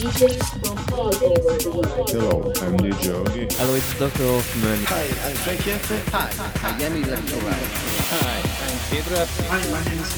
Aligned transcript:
Hello, 0.00 0.08
I'm 0.08 0.16
DJ 2.80 3.12
Ogi. 3.12 3.44
Hello, 3.52 3.74
it's 3.74 3.92
Dr. 3.98 4.24
Hoffman. 4.32 4.80
Hi, 4.88 5.04
I'm 5.28 5.36
Frank. 5.36 5.60
Hi, 5.60 6.32
I'm 6.66 6.80
Yanni 6.80 7.02
Lectorai. 7.02 7.60
Hi, 8.08 8.40
I'm 8.64 8.78
Pedro. 8.88 9.26
Hi, 9.28 9.60
my 9.68 9.84
name 9.84 10.00
is. 10.00 10.08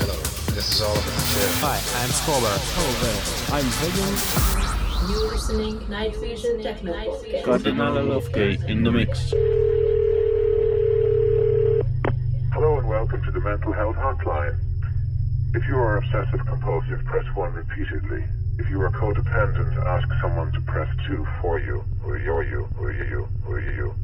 Hello, 0.00 0.16
this 0.56 0.72
is 0.72 0.80
Oliver. 0.80 1.12
Hi, 1.60 1.76
I'm 2.00 2.08
Scholar. 2.16 2.56
I'm 3.52 3.68
Hagen. 3.84 4.16
You're 5.12 5.28
listening 5.34 5.76
Night 5.90 6.16
Vision 6.16 6.62
Techno 6.62 6.94
Podcast. 6.94 7.44
Kardinal 7.44 7.96
Lowkey 7.96 8.56
in 8.70 8.84
the 8.84 8.90
mix. 8.90 9.34
Hello 12.54 12.78
and 12.78 12.88
welcome 12.88 13.22
to 13.22 13.30
the 13.30 13.40
Mental 13.40 13.74
Health 13.74 13.96
Hotline. 13.96 14.58
If 15.54 15.68
you 15.68 15.76
are 15.76 15.98
obsessive 15.98 16.46
compulsive, 16.46 17.04
press 17.04 17.26
1 17.34 17.52
repeatedly. 17.52 18.24
If 18.60 18.68
you 18.68 18.82
are 18.82 18.90
codependent, 18.90 19.74
ask 19.86 20.06
someone 20.20 20.52
to 20.52 20.60
press 20.60 20.86
2 21.06 21.26
for 21.40 21.58
you. 21.58 21.82
Who 22.02 22.10
are 22.10 22.18
you? 22.18 22.68
Are 22.78 22.92
you? 22.92 23.26
Are 23.48 23.58
you? 23.58 23.94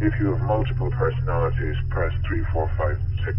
If 0.00 0.18
you 0.18 0.32
have 0.32 0.40
multiple 0.40 0.90
personalities, 0.90 1.76
press 1.90 2.14
3, 2.26 2.44
4, 2.50 2.70
5, 2.78 2.98
6. 3.26 3.38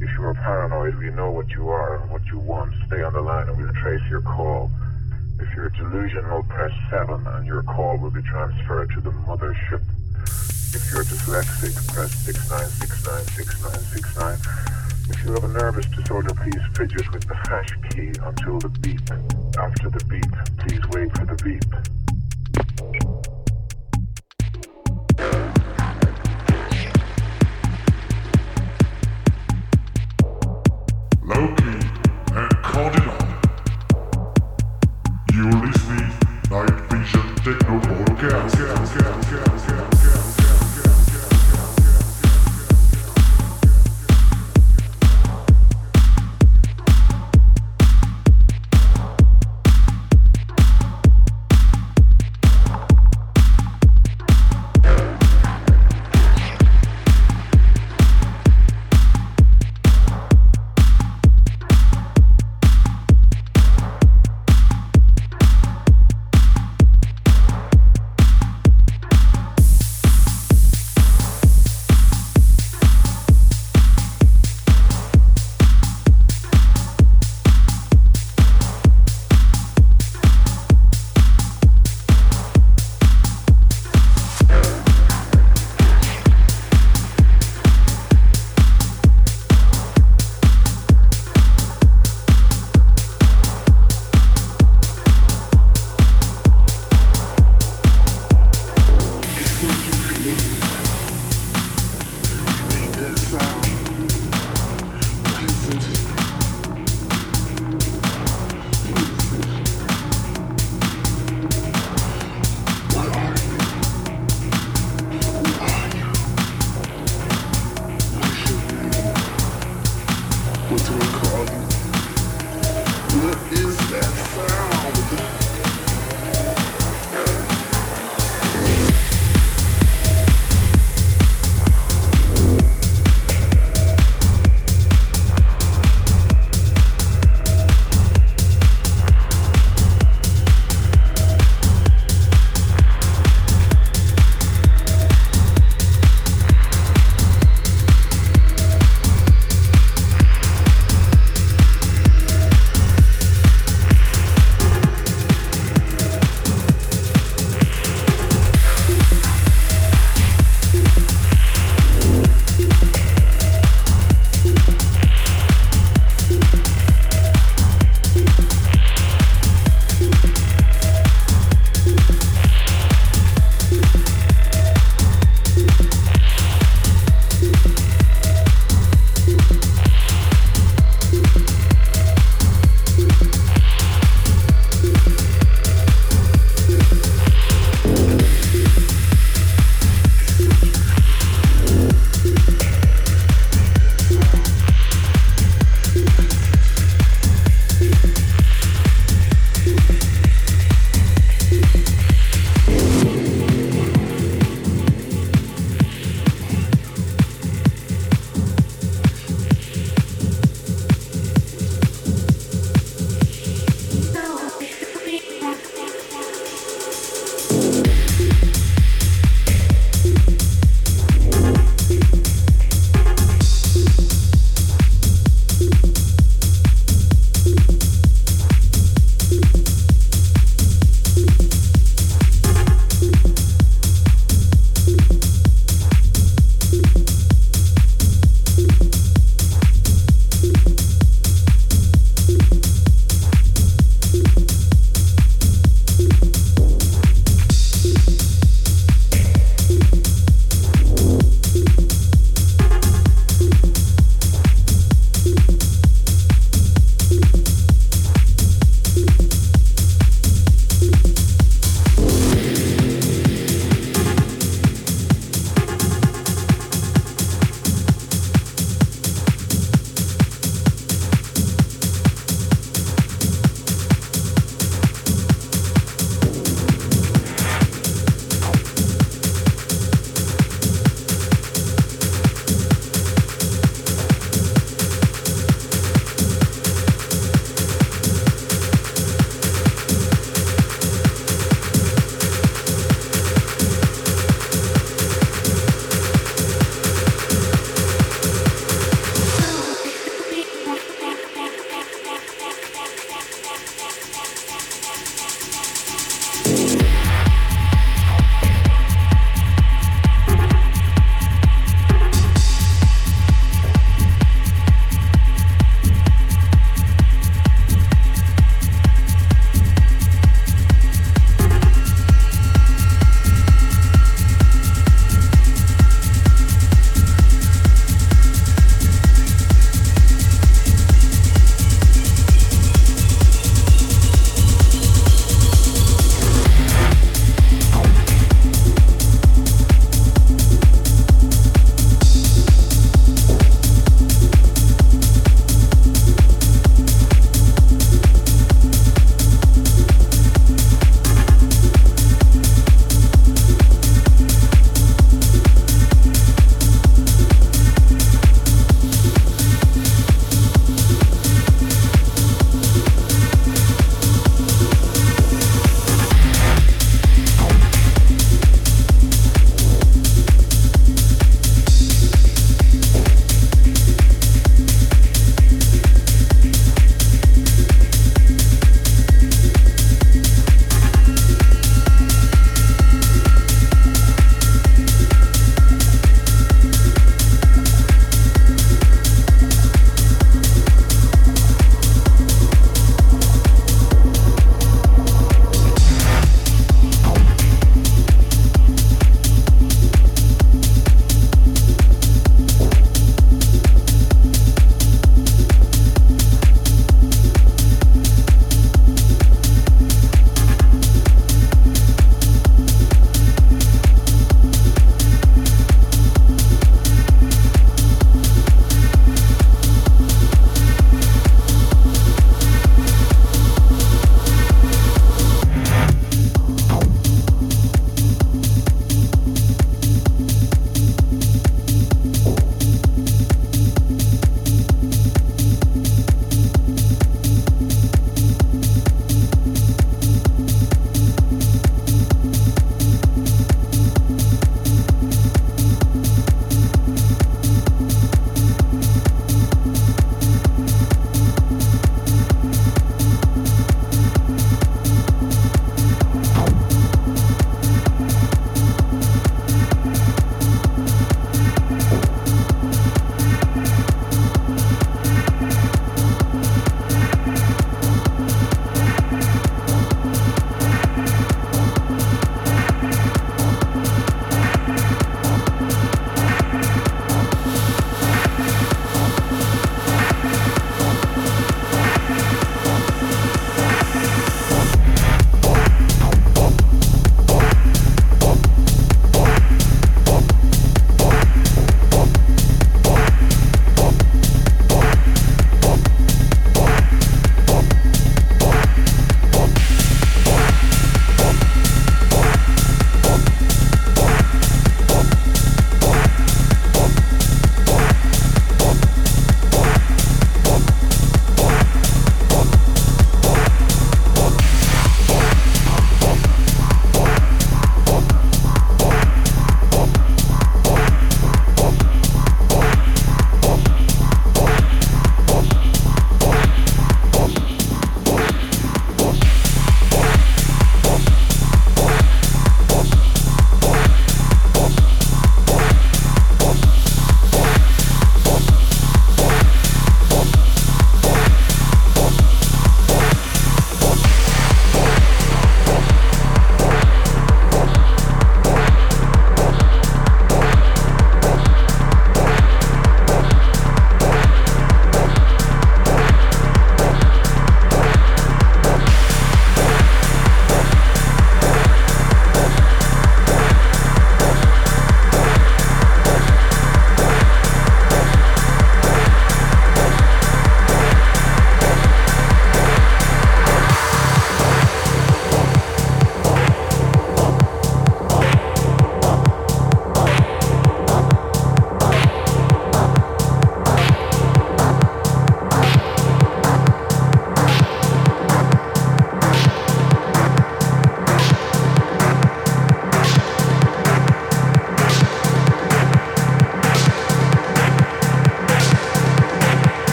If 0.00 0.10
you 0.18 0.24
are 0.24 0.34
paranoid, 0.34 0.96
we 0.96 1.10
know 1.10 1.30
what 1.30 1.48
you 1.50 1.68
are 1.68 2.02
and 2.02 2.10
what 2.10 2.26
you 2.26 2.40
want. 2.40 2.74
Stay 2.88 3.04
on 3.04 3.12
the 3.12 3.20
line 3.20 3.48
and 3.48 3.56
we'll 3.56 3.72
trace 3.74 4.02
your 4.10 4.22
call. 4.22 4.68
If 5.38 5.54
you're 5.54 5.70
delusional, 5.70 6.42
press 6.42 6.72
7 6.90 7.24
and 7.24 7.46
your 7.46 7.62
call 7.62 7.98
will 7.98 8.10
be 8.10 8.22
transferred 8.22 8.90
to 8.94 9.00
the 9.00 9.12
mothership. 9.12 9.84
If 10.74 10.90
you're 10.90 11.04
dyslexic, 11.04 11.76
press 11.94 12.12
69696969. 12.26 14.79
If 15.10 15.24
you 15.24 15.32
have 15.32 15.44
a 15.44 15.48
nervous 15.48 15.86
disorder, 15.86 16.32
please 16.34 16.62
fidget 16.76 17.12
with 17.12 17.26
the 17.26 17.34
hash 17.34 17.70
key 17.90 18.12
until 18.22 18.58
the 18.60 18.68
beep. 18.68 19.00
After 19.58 19.90
the 19.90 20.04
beep, 20.04 20.30
please 20.58 20.80
wait 20.90 21.16
for 21.16 21.26
the 21.26 21.34
beep. 21.42 21.64
Vision 36.90 37.34
Techno 37.36 37.89